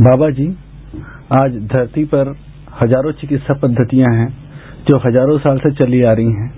[0.00, 0.44] बाबा जी,
[1.32, 2.28] आज धरती पर
[2.82, 4.28] हज़ारों चिकित्सा पद्धतियाँ हैं
[4.88, 6.50] जो हज़ारों साल से चली आ रही हैं।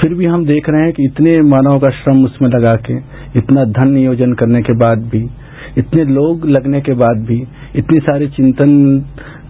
[0.00, 2.96] फिर भी हम देख रहे हैं कि इतने मानव का श्रम उसमें लगा के,
[3.38, 5.22] इतना धन नियोजन करने के बाद भी,
[5.78, 7.38] इतने लोग लगने के बाद भी,
[7.76, 8.74] इतनी सारी चिंतन,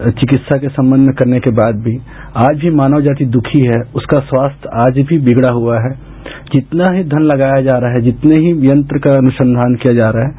[0.02, 1.98] चिकित्सा के संबंध में करने के बाद भी,
[2.36, 6.15] आज भी मानव जाति दुखी है, उसका स्वास्थ्य आज भी बिगड़ा हुआ है।
[6.52, 10.28] जितना ही धन लगाया जा रहा है, जितने ही यंत्र का अनुसंधान किया जा रहा
[10.28, 10.34] है,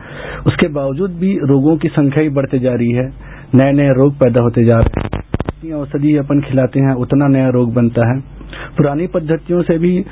[0.48, 4.42] उसके बावजूद भी रोगों की संख्या ही बढ़ते जा रही है नए नए रोग पैदा
[4.42, 8.20] होते जा रहे हैं। जितनी औषधि अपन खिलाते हैं, उतना नया रोग बनता है।
[8.78, 10.06] पुरानी पद्धतियों से भी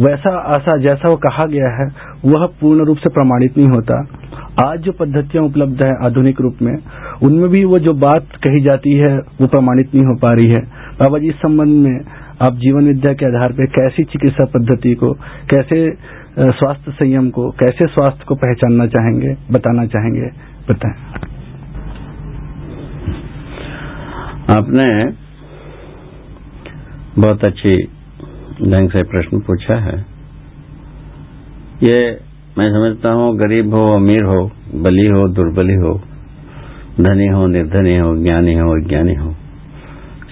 [0.00, 1.86] वैसा आशा जैसा वो कहा गया है,
[2.24, 4.06] वह पूर्ण रूप से प्रमाणित नहीं होता।
[4.68, 6.74] आज जो पद्धतियाँ उपलब्ध है आधुनिक रूप में,
[7.22, 10.64] उनमें भी वो जो बात कही जाती है, वो प्रमाणित नहीं हो पा रही है।
[11.00, 12.00] बाबा जी, इस संबंध में
[12.42, 15.12] आप जीवन विद्या के आधार पर कैसी चिकित्सा पद्धति को,
[15.50, 15.78] कैसे
[16.52, 20.30] स्वास्थ्य संयम को, कैसे स्वास्थ्य को पहचानना चाहेंगे, बताना चाहेंगे,
[20.70, 20.94] बताएँ।
[24.50, 24.86] आपने
[27.18, 27.76] बहुत अच्छी
[28.64, 29.98] ढंग से प्रश्न पूछा है।
[31.82, 31.98] ये
[32.58, 34.40] मैं समझता हूँ गरीब हो, अमीर हो,
[34.74, 35.94] बली हो, दुर्बली हो,
[37.00, 39.30] धनी हो, निर्धनी हो, ज्ञानी हो, अज्ञानी हो,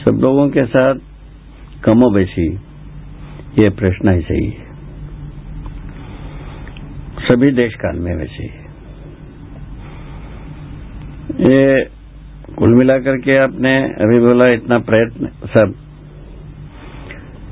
[0.04, 1.08] सब लोगों के साथ
[1.84, 2.54] कमो बेशी,
[3.58, 4.70] ये प्रश्न ही सही है।
[7.20, 8.60] सभी देश काल में वैसे ही।
[11.30, 11.84] ये
[12.58, 15.74] कुल मिलाकर के आपने अभी बोला इतना प्रयत्न, सब।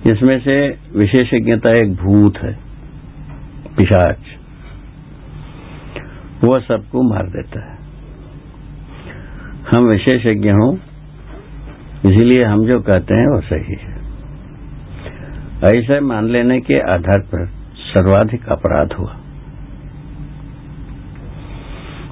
[0.06, 2.58] इसमें से विशेषज्ञता एक भूत है,
[3.76, 4.20] पिशाच।
[6.44, 7.78] वो सबको मार देता है।
[9.70, 10.76] हम विशेषज्ञ हों,
[12.10, 13.97] इसीलिए हम जो कहते हैं वो सही है।
[15.64, 19.14] ऐसा मान लेने के आधार पर सर्वाधिक अपराध हुआ।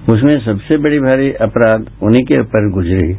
[0.08, 3.14] उसमें सबसे बड़ी भारी अपराध उन्हीं के ऊपर गुजरी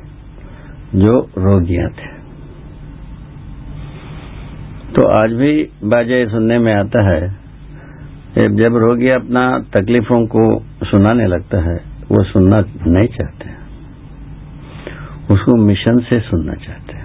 [0.96, 2.12] जो रोगियाँ थे।
[4.94, 7.22] तो आज भी बाजे सुनने में आता है
[8.38, 10.44] जब रोगी अपना तकलीफों को
[10.86, 11.78] सुनाने लगता है,
[12.12, 13.56] वो सुनना नहीं चाहते।
[15.34, 16.97] उसको मिशन से सुनना चाहते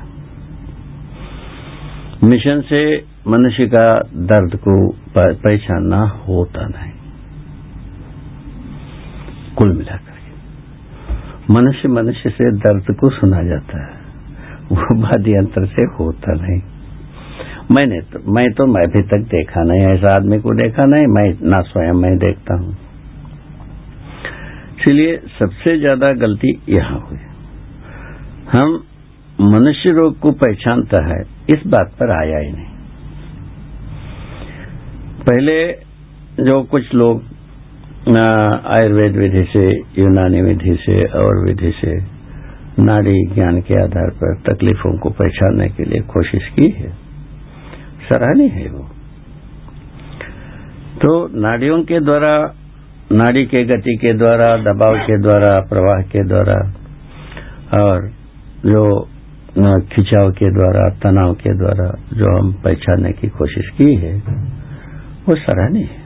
[2.22, 2.82] मिशन से
[3.28, 3.86] मनुष्य का
[4.26, 4.78] दर्द को
[5.16, 6.92] पहचानना होता नहीं।
[9.56, 10.10] कुल मिलाकर
[11.50, 14.00] मनुष्य मनुष्य से दर्द को सुना जाता है।
[14.70, 16.60] वो वाद्य यंत्र से होता नहीं।
[17.70, 21.50] मैंने तो मैं तो मैं अभी तक देखा नहीं, ऐसा आदमी को देखा नहीं, मैं
[21.50, 22.76] ना स्वयं मैं देखता हूँ।
[24.78, 27.18] इसलिए सबसे ज़्यादा गलती यहाँ हुई।
[28.52, 28.80] हम
[29.42, 31.20] मनुष्य रोग को पहचानता है,
[31.50, 32.70] इस बात पर आया ही नहीं।
[35.20, 35.56] पहले
[36.40, 37.22] जो कुछ लोग
[38.08, 39.64] आयुर्वेद विधि से,
[39.98, 41.92] यूनानी विधि से और विधि से
[42.80, 46.90] नाड़ी ज्ञान के आधार पर तकलीफों को पहचानने के लिए कोशिश की है,
[48.08, 48.84] सराहनीय है वो।
[50.96, 52.34] तो नाड़ियों के द्वारा,
[53.12, 56.58] नाड़ी के गति के द्वारा, दबाव के द्वारा, प्रवाह के द्वारा
[57.82, 58.10] और
[58.66, 58.84] जो
[59.66, 64.14] खिंचाव के द्वारा, तनाव के द्वारा जो हम पहचानने की कोशिश की है,
[65.28, 66.02] वो सराहनीय है।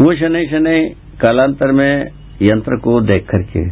[0.00, 2.06] वो शनि शनि कालांतर में
[2.42, 3.68] यंत्र को देख करके,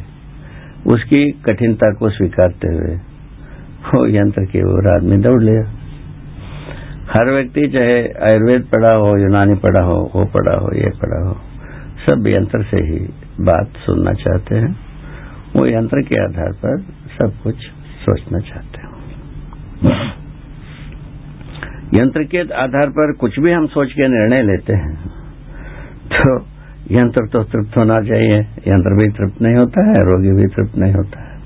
[0.93, 2.97] उसकी कठिनता को स्वीकारते हुए,
[3.87, 5.71] वो यंत्र की ओर आदमी दौड़ लिया।
[7.15, 11.37] हर व्यक्ति, चाहे आयुर्वेद पढ़ा हो, यूनानी पढ़ा हो, वो पढ़ा हो, ये पढ़ा हो,
[12.11, 12.99] सब यंत्र से ही
[13.41, 14.77] बात सुनना चाहते हैं।
[15.57, 16.81] वो यंत्र के आधार पर
[17.15, 17.57] सब कुछ
[18.05, 18.93] सोचना चाहते हैं।
[21.95, 24.95] यंत्र के आधार पर कुछ भी हम सोच के निर्णय लेते हैं
[26.15, 26.33] तो
[26.91, 30.95] यंत्र तो तृप्त होना चाहिए। यंत्र भी तृप्त नहीं होता है, रोगी भी तृप्त नहीं
[30.95, 31.37] होता है।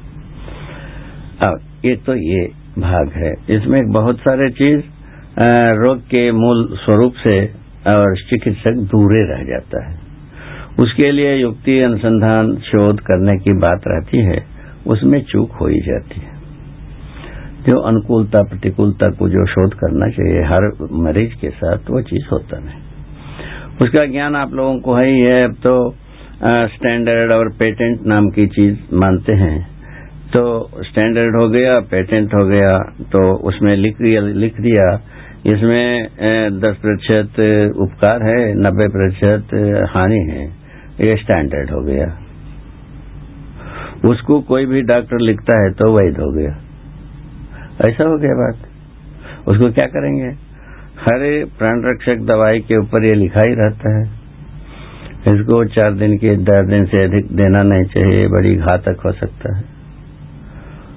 [1.43, 2.41] अब ये तो ये
[2.79, 4.81] भाग है। इसमें बहुत सारे चीज़
[5.79, 7.37] रोग के मूल स्वरूप से
[7.89, 9.97] और चिकित्सक दूरे रह जाता है।
[10.79, 14.43] उसके लिए युक्ति, अनुसंधान, शोध करने की बात रहती है,
[14.87, 16.38] उसमें चूक हो ही जाती है।
[17.59, 20.67] जो अनुकूलता, प्रतिकूलता को जो शोध करना चाहिए, हर
[21.05, 22.87] मरीज़ के साथ वो चीज़ होता नहीं
[23.83, 25.75] उसका ज्ञान आप लोगों को है ही है, अब तो
[26.69, 29.59] स्टैंडर्ड और पेटेंट नाम की चीज़ मानते हैं।
[30.29, 30.43] तो
[30.85, 32.73] स्टैंडर्ड हो गया पेटेंट हो गया
[33.13, 34.89] तो उसमें लिख दिया लिख दिया।
[35.47, 36.09] इसमें
[36.61, 37.41] दस प्रतिशत
[37.79, 39.55] उपकार है, नब्बे प्रतिशत
[39.97, 40.47] हानि है।
[41.01, 42.07] ये स्टैंडर्ड हो गया।
[44.05, 46.57] उसको कोई भी डॉक्टर लिखता है तो वैध हो गया।
[47.87, 48.57] ऐसा हो गया बात।
[49.49, 50.49] उसको क्या करेंगे?
[51.01, 54.19] हर प्राण रक्षक दवाई के ऊपर ये लिखा ही रहता है।
[55.35, 59.57] इसको चार दिन के दस दिन से अधिक देना नहीं चाहिए बड़ी घातक हो सकता
[59.57, 59.65] है।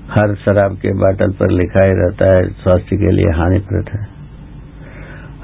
[0.10, 4.22] हर शराब के बाटल पर लिखा ही रहता है, स्वास्थ्य के लिए हानिप्रद है।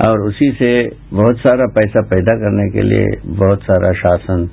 [0.10, 4.50] और उसी से बहुत सारा पैसा पैदा करने के लिए बहुत सारा शासन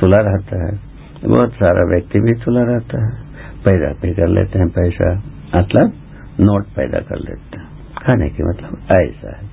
[0.00, 0.80] तुला रहता है।
[1.24, 3.22] बहुत सारा व्यक्ति भी तुला रहता है।
[3.64, 5.22] पैदा भी कर लेते हैं पैसा।
[5.56, 5.92] मतलब
[6.40, 7.66] नोट पैदा कर लेते हैं।
[8.02, 9.48] खाने की मतलब ऐसा है।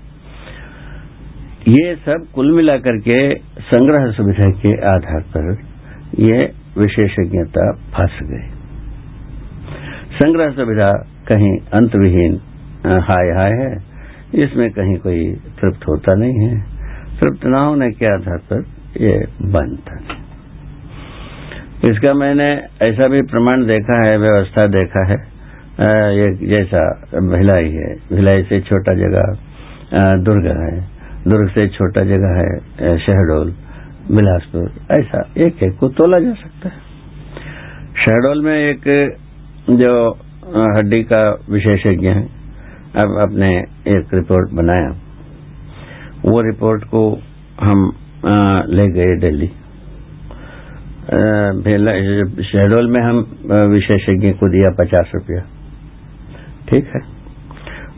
[1.68, 5.58] ये सब कुल मिलाकर के संग्रह सुविधा के आधार पर
[6.20, 6.38] ये
[6.78, 8.50] विशेषज्ञता फंस गई।
[10.16, 10.90] संग्रह सुविधा
[11.28, 12.40] कहीं अंतविहीन
[12.86, 13.72] हाय हाय है,
[14.44, 16.60] इसमें कहीं कोई तृप्त होता नहीं है।
[17.20, 18.64] तृप्त न होने के आधार पर
[19.02, 19.98] ये बंद था।
[21.92, 22.52] इसका मैंने
[22.82, 25.37] ऐसा भी प्रमाण देखा है, व्यवस्था देखा है
[25.80, 26.82] ये, जैसा
[27.24, 29.26] भिलाई है, भिलाई से छोटा जगह
[30.24, 30.80] दुर्ग है,
[31.24, 33.52] दुर्ग से छोटा जगह है शहडोल,
[34.12, 36.80] बिलासपुर, ऐसा एक एक को तोला जा सकता है।
[37.98, 38.88] शहडोल में एक
[39.72, 39.92] जो
[40.72, 42.24] हड्डी का विशेषज्ञ है,
[42.96, 43.48] अब अपने
[43.96, 44.90] एक रिपोर्ट बनाया।
[46.26, 47.02] वो रिपोर्ट को
[47.62, 47.92] हम
[48.70, 49.48] ले गए दिल्ली।
[52.44, 53.18] शहडोल में हम
[53.72, 55.44] विशेषज्ञ को दिया पचास रुपया।
[56.70, 57.02] ठीक है।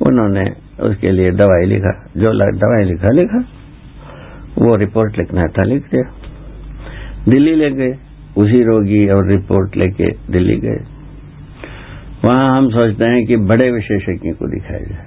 [0.01, 0.44] उन्होंने
[0.83, 3.39] उसके लिए दवाई लिखा, जो दवाई लिखा लिखा।
[4.57, 6.12] वो रिपोर्ट लिखना था, लिख दिया।
[7.30, 7.98] दिल्ली ले गए,
[8.38, 10.77] उसी रोगी और रिपोर्ट लेके दिल्ली गए।
[12.25, 15.06] वहाँ हम सोचते हैं कि बड़े विशेषज्ञ को दिखाया जाए।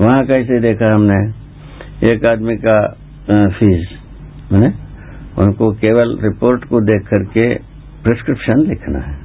[0.00, 1.42] वहाँ कैसे देखा हमने?
[2.08, 2.78] एक आदमी का
[3.30, 3.88] फ़ीस
[4.52, 4.72] मैंने
[5.38, 7.54] उनको केवल रिपोर्ट को देख करके
[8.04, 9.21] प्रिस्क्रिप्शन लिखना है।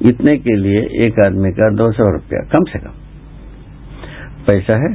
[0.00, 2.92] इतने के लिए एक आदमी का दो सौ रुपया, कम से कम।
[4.46, 4.90] पैसा है।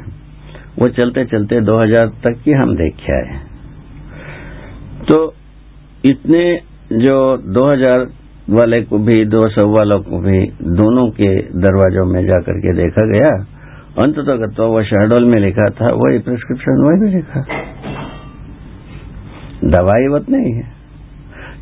[0.80, 3.40] वो चलते चलते दो हज़ार तक की हम देख आए
[5.04, 5.18] तो
[6.06, 6.44] इतने
[7.00, 7.16] जो
[7.50, 8.06] दो हज़ार
[8.52, 10.40] वाले को भी, दो सौ वालों को भी
[10.74, 11.30] दोनों के
[11.60, 13.30] दरवाजों में जाकर के देखा गया।
[13.98, 17.42] अंत तक तो वो शहडोल में लिखा था, वही प्रिस्क्रिप्शन वही भी लिखा।
[19.70, 20.64] दवाई वत नहीं है।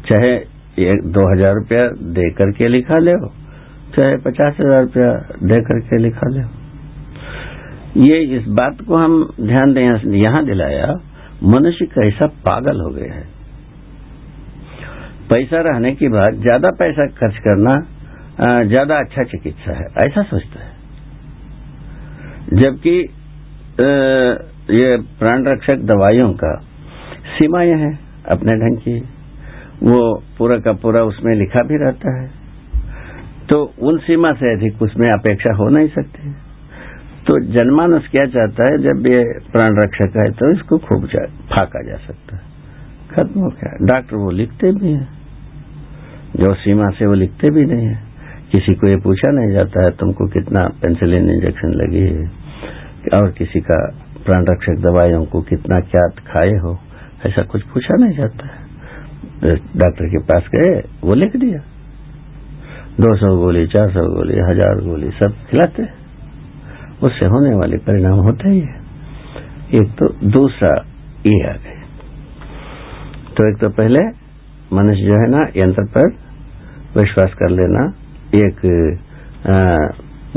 [0.10, 0.34] चाहे
[0.72, 3.14] एक, दो हज़ार रूपया दे करके लिखा ले
[3.96, 5.12] चाहे पचास हज़ार रूपया
[5.44, 6.44] दे करके लिखा ले
[8.00, 9.82] ये इस बात को हम ध्यान दें,
[10.16, 10.88] यहाँ दिलाया,
[11.46, 13.24] मनुष्य कैसा पागल हो गया है।
[15.30, 17.74] पैसा रहने के बाद ज़्यादा पैसा खर्च करना
[18.66, 20.72] ज़्यादा अच्छा चिकित्सा है, ऐसा सोचता है।
[22.54, 22.96] जबकि
[24.74, 27.94] ये प्राण रक्षक दवाइयों का सीमा सीमाएँ हैं,
[28.30, 29.00] अपने ढंग की
[29.84, 32.30] वो पूरा का पूरा उसमें लिखा भी रहता है।
[33.50, 36.32] तो उन सीमा से अधिक उसमें अपेक्षा हो नहीं सकती।
[37.28, 41.06] तो जनमानस क्या चाहता है, जब ये प्राण रक्षक है तो इसको खूब
[41.52, 42.42] फाका जा सकता है।
[43.12, 45.08] खत्म हो गया। डॉक्टर वो लिखते भी हैं।
[46.36, 48.00] जो सीमा से वो लिखते भी नहीं है।
[48.52, 52.32] किसी को ये पूछा नहीं जाता है, तुमको कितना पेंसिलिन इंजेक्शन लगी है?
[53.22, 53.96] और किसी का
[54.26, 56.80] प्राण रक्षक दवाइयों को कितना क्या खाए हो?
[57.26, 58.61] ऐसा कुछ पूछा नहीं जाता है।
[59.44, 60.72] डॉक्टर के पास गए,
[61.04, 61.60] वो लिख दिया।
[62.98, 65.84] दो सौ गोली, चार सौ गोली, हज़ार गोली, सब खिलाते।
[67.02, 68.80] उससे होने वाले परिणाम होते ही है।
[69.74, 70.70] एक तो दूसरा
[71.28, 71.80] ये आ गए
[73.32, 74.00] तो एक तो पहले
[74.74, 76.08] मनुष्य जो है ना, यंत्र पर
[76.96, 77.84] विश्वास कर लेना,
[78.38, 78.60] एक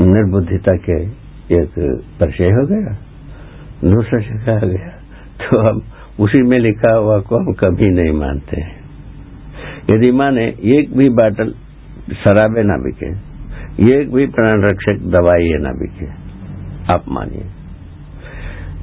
[0.01, 0.97] निर्बुद्धिता के
[1.55, 1.73] एक
[2.19, 2.93] परिचय हो गया।
[3.85, 4.89] दूसरा जगह आ गया।
[5.39, 5.81] तो हम
[6.19, 8.85] उसी में लिखा हुआ को हम कभी नहीं मानते
[9.93, 11.51] यदि माने, एक भी बाटल
[12.13, 13.07] शराबे ना बिके,
[13.93, 16.05] एक भी प्राण रक्षक दवाई ना बिके,
[16.93, 17.45] आप मानिए।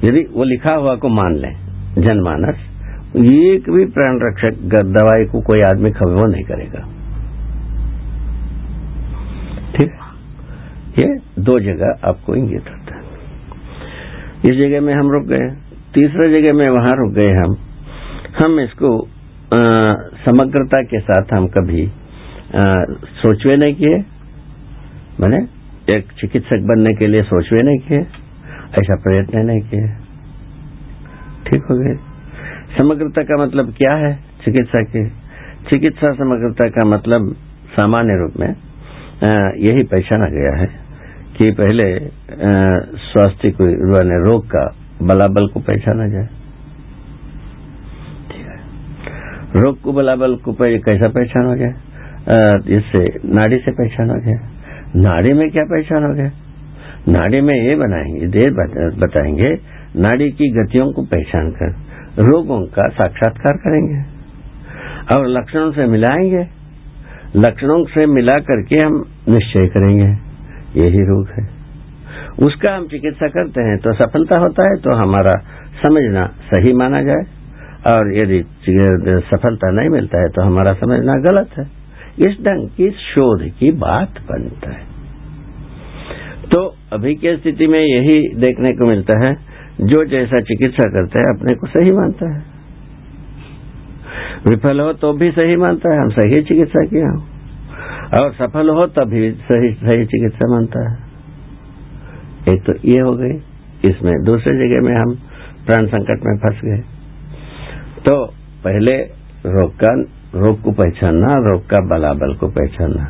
[0.03, 1.55] यदि वो लिखा हुआ को मान लें,
[1.97, 2.55] जनमानस,
[3.15, 6.79] एक भी प्राण रक्षक दवाई को कोई आदमी खबर नहीं करेगा।
[9.77, 9.91] ठीक?
[10.99, 13.03] ये दो जगह आपको इंगित होता है।
[14.45, 15.62] इस जगह में हम रुक गए।
[15.95, 17.55] तीसरा जगह में वहाँ रुक गए हम।
[18.43, 18.91] हम इसको
[19.53, 19.59] आ,
[20.25, 21.81] समग्रता के साथ हम कभी
[23.17, 23.97] सोचवे नहीं किए।
[25.19, 25.37] मैंने
[25.95, 27.99] एक चिकित्सक बनने के लिए सोचवे नहीं किए।
[28.79, 29.87] ऐसा प्रयत्न नहीं किए।
[31.47, 31.95] ठीक हो गए।
[32.77, 34.13] समग्रता का मतलब क्या है?
[34.45, 35.07] चिकित्सा की।
[35.69, 37.33] चिकित्सा समग्रता का मतलब
[37.73, 38.55] सामान्य रूप में
[39.57, 40.69] यही पहचाना गया है
[41.37, 41.99] कि पहले
[43.09, 43.65] स्वास्थ्य को
[44.23, 44.65] रोग का
[45.03, 46.27] बलाबल को पहचाना जाए।
[48.27, 51.73] ठीक है। रोग को बलाबल को कैसा पहचाना गया
[52.77, 54.39] इससे, नाड़ी से पहचाना गया
[54.95, 56.31] नाड़ी में क्या पहचाना गया
[57.09, 58.51] नाड़ी में ये बनाएँगे देर
[58.97, 59.49] बताएँगे,
[59.95, 61.71] नाड़ी की गतियों को पहचान कर,
[62.23, 64.01] रोगों का साक्षात्कार करेंगे।
[65.15, 66.45] और लक्षणों से मिलाएँगे।
[67.35, 70.07] लक्षणों से मिला करके हम निश्चय करेंगे।
[70.81, 71.62] यही रोग है।
[72.39, 75.33] उसका हम चिकित्सा करते हैं तो सफलता होता है तो हमारा
[75.79, 77.23] समझना सही माना जाए।
[77.91, 78.39] और यदि
[79.27, 81.65] सफलता नहीं मिलता है तो हमारा समझना गलत है।
[82.19, 84.83] इस ढंग की शोध की बात बनता है।
[86.45, 86.61] तो
[86.93, 89.33] अभी की स्थिति में यही देखने को मिलता है,
[89.83, 92.41] जो जैसा चिकित्सा करता है, अपने को सही मानता है।
[94.47, 97.13] विफल हो तो भी सही मानता है, हम सही चिकित्सा किया
[98.21, 101.12] और सफल हो तभी सही सही चिकित्सा मानता है।
[102.49, 103.35] एक तो ये हो गई,
[103.89, 105.15] इसमें दूसरी जगह में हम
[105.65, 106.81] प्राण संकट में फंस गए।
[108.05, 108.15] तो
[108.63, 108.95] पहले
[109.47, 109.93] रोग का,
[110.35, 113.05] रोग को पहचानना, रोग का बलाबल को पहचानना।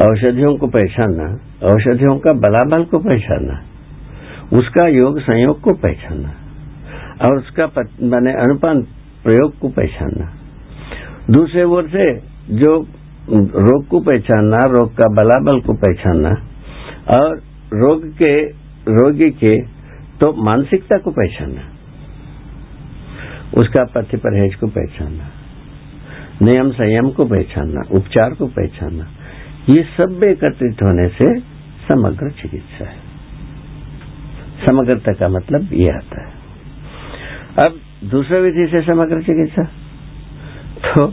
[0.00, 1.26] औषधियों को पहचानना,
[1.64, 3.60] औषधियों का बलाबल को पहचानना,
[4.52, 6.32] उसका योग संयोग को पहचानना,
[7.26, 7.66] और उसका
[8.02, 8.82] मैंने अनुपान
[9.24, 10.30] प्रयोग को पहचानना।
[11.30, 12.06] दूसरे ओर से
[12.56, 12.76] जो
[13.30, 16.30] रोग को पहचानना, रोग का बलाबल को पहचानना,
[17.18, 17.40] और
[17.74, 18.42] रोग के,
[18.92, 19.60] रोगी के
[20.20, 21.60] तो मानसिकता को पहचानना।
[23.56, 25.24] उसका पथ्य परहेज को पहचानना।
[26.42, 29.06] नियम संयम को पहचानना, उपचार को पहचानना।
[29.68, 31.40] ये सब एकत्रित होने से
[31.88, 33.08] समग्र चिकित्सा है।
[34.66, 36.32] समग्रता का मतलब ये आता है।
[37.66, 39.64] अब दूसरा विधि से समग्र चिकित्सा।
[40.86, 41.06] तो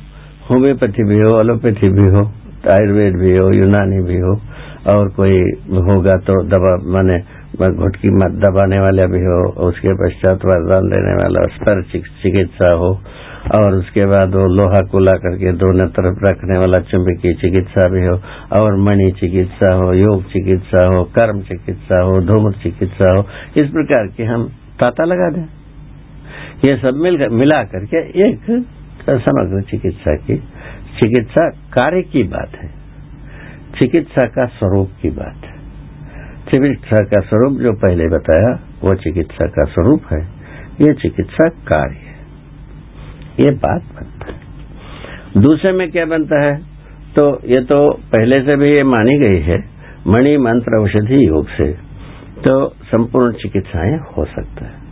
[0.49, 2.27] होम्योपैथी भी हो, एलोपैथी भी हो,
[2.71, 4.41] आयुर्वेद भी हो, यूनानी भी हो
[4.85, 5.37] और कोई
[5.85, 7.17] होगा तो दबा, माने
[7.55, 8.09] घुटकी
[8.41, 9.37] दबाने वाला भी हो,
[9.67, 12.89] उसके पश्चात वरदान देने वाला स्तर चिकित्सा हो,
[13.55, 18.05] और उसके बाद वो लोहा को ला करके दोनों तरफ़ रखने वाला चुंबकीय चिकित्सा भी
[18.05, 18.15] हो,
[18.59, 23.25] और मणि चिकित्सा हो, योग चिकित्सा हो, कर्म चिकित्सा हो धूम्र चिकित्सा हो,
[23.57, 24.47] इस प्रकार के हम
[24.79, 25.45] ताता लगा दें।
[26.65, 28.49] ये सब मिल, मिला करके एक
[29.09, 30.37] समग्र चिकित्सा की,
[30.97, 32.84] चिकित्सा कार्य की बात है।
[33.79, 35.55] चिकित्सा का स्वरूप की बात है।
[36.51, 40.21] चिकित्सा का स्वरूप जो पहले बताया, वो चिकित्सा का स्वरूप है।
[40.81, 42.15] ये चिकित्सा कार्य है।
[43.39, 44.39] ये बात बनता है।
[45.41, 46.55] दूसरे में क्या बनता है?
[47.15, 49.59] तो ये तो पहले से भी ये मानी गई है,
[50.07, 51.71] मणि मंत्र औषधि योग से
[52.39, 54.85] तो संपूर्ण चिकित्साएँ हो सकता है।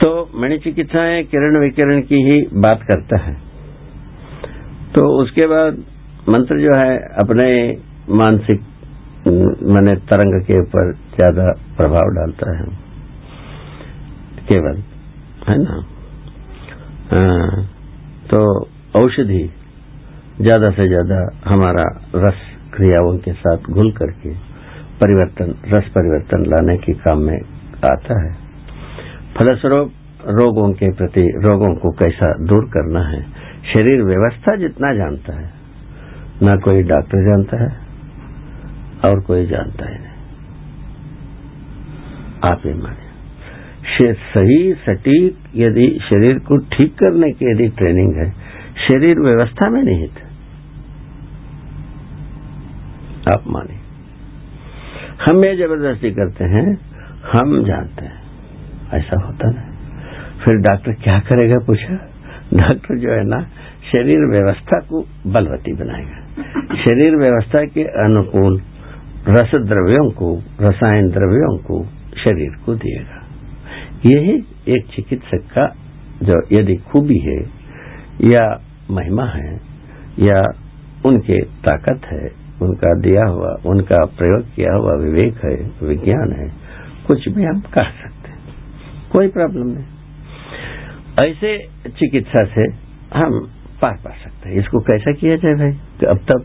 [0.00, 3.34] तो मणि चिकित्साएँ किरण विकिरण की ही बात करता है।
[4.94, 5.84] तो उसके बाद
[6.26, 7.46] मंत्र जो है अपने
[8.16, 8.60] मानसिक
[9.68, 12.64] मैंने तरंग के ऊपर ज़्यादा प्रभाव डालता है।
[14.48, 14.76] केवल
[15.48, 15.78] है ना?
[17.10, 17.64] हाँ,
[18.26, 18.40] तो
[18.98, 19.42] औषधि
[20.40, 21.84] ज़्यादा से ज़्यादा हमारा
[22.18, 24.34] रस क्रियाओं के साथ घुल करके
[25.00, 27.38] परिवर्तन रस परिवर्तन लाने के काम में
[27.86, 28.32] आता है।
[29.38, 29.92] फलस्वरूप
[30.30, 33.22] रोगों के प्रति रोगों को कैसा दूर करना है
[33.72, 35.61] शरीर व्यवस्था जितना जानता है
[36.42, 37.70] न कोई डॉक्टर जानता है
[39.04, 40.12] और कोई जानता ही नहीं।
[42.52, 43.12] आप ही माने।
[44.14, 48.30] सही, सटीक, यदि शरीर को ठीक करने की यदि ट्रेनिंग है,
[48.90, 50.32] शरीर व्यवस्था में निहित है।
[53.34, 53.74] आप माने।
[55.24, 56.78] हम ये ज़बरदस्ती करते हैं,
[57.36, 58.22] हम जानते हैं।
[58.92, 59.62] ऐसा होता ना।
[60.44, 61.94] फिर डॉक्टर क्या करेगा पूछा?
[62.54, 63.42] डॉक्टर जो है ना,
[63.92, 66.21] शरीर व्यवस्था को बलवती बनाएगा।
[66.84, 68.62] शरीर व्यवस्था के अनुकूल
[69.28, 71.84] रस द्रव्यों को, रसायन द्रव्यों को
[72.24, 73.22] शरीर को दिएगा।
[74.06, 75.76] यही एक चिकित्सक का
[76.22, 77.42] जो यदि खूबी है,
[78.24, 78.60] या
[78.90, 79.60] महिमा है,
[80.18, 80.44] या
[81.06, 86.52] उनके ताकत है, उनका दिया हुआ, उनका प्रयोग किया हुआ विवेक है, विज्ञान है,
[87.06, 88.38] कुछ भी हम कह सकते हैं।
[89.12, 89.84] कोई प्रॉब्लम नहीं।
[91.28, 91.58] ऐसे
[91.88, 92.62] चिकित्सा से
[93.18, 93.50] हम
[93.82, 95.72] पार पा सकते हैं। इसको कैसा किया जाए भाई?
[95.72, 96.44] तो अब तक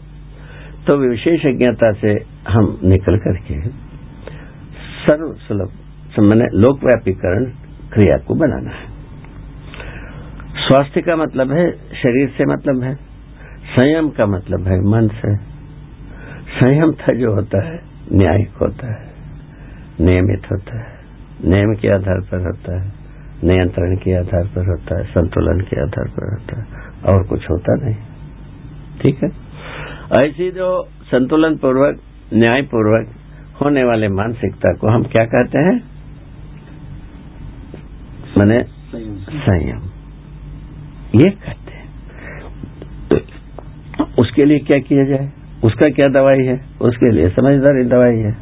[0.88, 3.62] तो विशेषज्ञता से हम निकल करके
[5.04, 5.70] सर्व सुलभ
[6.20, 7.46] मैंने लोकव्यापीकरण
[7.94, 8.86] क्रिया को बनाना है।
[10.56, 12.96] स्वास्थ्य का मतलब है, शरीर से मतलब है,
[13.76, 15.36] संयम का मतलब है, मन से।
[16.60, 17.80] संयम था जो होता है,
[18.14, 19.08] न्यायिक होता है,
[20.02, 21.00] नियमित होता है।
[21.46, 22.92] नियम के आधार पर होता है,
[23.44, 26.66] नियंत्रण के आधार पर होता है, संतुलन के आधार पर होता है।
[27.06, 27.96] और कुछ होता नहीं।
[29.02, 29.30] ठीक है?
[30.26, 32.00] ऐसी जो संतुलन पूर्वक
[32.34, 33.08] न्यायपूर्वक
[33.62, 35.84] होने वाले मानसिकता को हम क्या कहते हैं?
[38.38, 38.64] मैंने
[39.30, 39.82] संयम।
[41.20, 41.88] ये कहते हैं।
[44.20, 45.32] उसके लिए क्या किया जाए?
[45.64, 46.66] उसका क्या दवाई है?
[46.82, 48.38] उसके लिए समझदारी दवाई है।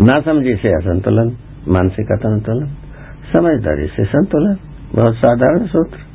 [0.00, 1.36] ना समझी से असंतुलन
[1.68, 2.66] मानसिक असंतुलन
[3.32, 4.56] समझदारी से संतुलन
[4.94, 6.07] बहुत साधारण सूत्र।